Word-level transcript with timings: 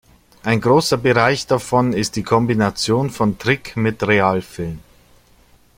Ein 0.41 0.61
großer 0.61 0.97
Bereich 0.97 1.45
davon 1.45 1.93
ist 1.93 2.15
die 2.15 2.23
Kombination 2.23 3.11
von 3.11 3.37
Trick 3.37 3.77
mit 3.77 4.01
Real-Film. 4.01 4.79